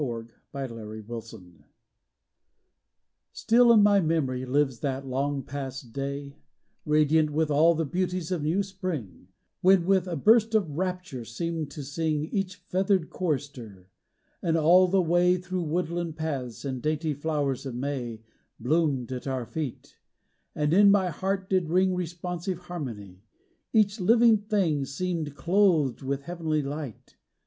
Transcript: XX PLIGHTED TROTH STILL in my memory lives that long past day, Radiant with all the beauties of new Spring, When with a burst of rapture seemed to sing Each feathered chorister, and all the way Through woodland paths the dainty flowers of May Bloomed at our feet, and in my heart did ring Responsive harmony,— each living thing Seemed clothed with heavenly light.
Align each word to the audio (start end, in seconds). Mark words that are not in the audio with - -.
XX 0.01 0.29
PLIGHTED 0.51 1.05
TROTH 1.05 1.41
STILL 3.33 3.71
in 3.71 3.83
my 3.83 3.99
memory 3.99 4.47
lives 4.47 4.79
that 4.79 5.05
long 5.05 5.43
past 5.43 5.93
day, 5.93 6.37
Radiant 6.87 7.29
with 7.29 7.51
all 7.51 7.75
the 7.75 7.85
beauties 7.85 8.31
of 8.31 8.41
new 8.41 8.63
Spring, 8.63 9.27
When 9.61 9.85
with 9.85 10.07
a 10.07 10.15
burst 10.15 10.55
of 10.55 10.71
rapture 10.71 11.23
seemed 11.23 11.69
to 11.69 11.83
sing 11.83 12.23
Each 12.23 12.55
feathered 12.55 13.11
chorister, 13.11 13.91
and 14.41 14.57
all 14.57 14.87
the 14.87 15.03
way 15.03 15.37
Through 15.37 15.65
woodland 15.65 16.15
paths 16.17 16.63
the 16.63 16.71
dainty 16.71 17.13
flowers 17.13 17.67
of 17.67 17.75
May 17.75 18.23
Bloomed 18.59 19.11
at 19.11 19.27
our 19.27 19.45
feet, 19.45 19.99
and 20.55 20.73
in 20.73 20.89
my 20.89 21.09
heart 21.11 21.47
did 21.47 21.69
ring 21.69 21.93
Responsive 21.93 22.57
harmony,— 22.57 23.21
each 23.71 23.99
living 23.99 24.39
thing 24.39 24.83
Seemed 24.83 25.35
clothed 25.35 26.01
with 26.01 26.23
heavenly 26.23 26.63
light. 26.63 27.17